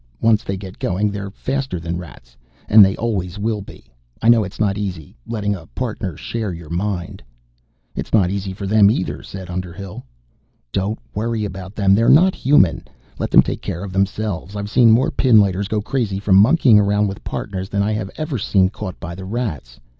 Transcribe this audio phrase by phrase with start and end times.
[0.19, 2.35] Once they get going, they're faster than Rats.
[2.67, 3.93] And they always will be.
[4.19, 7.21] I know it's not easy, letting a Partner share your mind"
[7.95, 10.03] "It's not easy for them, either," said Underhill.
[10.71, 11.93] "Don't worry about them.
[11.93, 12.83] They're not human.
[13.19, 14.55] Let them take care of themselves.
[14.55, 18.39] I've seen more pinlighters go crazy from monkeying around with Partners than I have ever
[18.39, 19.79] seen caught by the Rats.